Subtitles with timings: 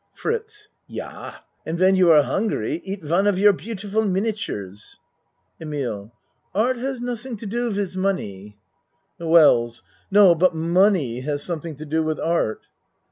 [0.15, 1.35] FRITZ Yah!
[1.63, 4.97] And when you are hungry eat one of your beautiful miniatures.
[5.61, 6.11] EMILE
[6.55, 8.57] Art has nossing to do wiz money.
[9.19, 12.61] WELLS No, but money has something to do with art.